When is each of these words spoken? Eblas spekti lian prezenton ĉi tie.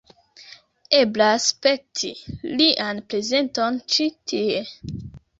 Eblas 0.99 1.43
spekti 1.49 2.09
lian 2.61 3.01
prezenton 3.11 3.77
ĉi 3.97 4.07
tie. 4.33 4.63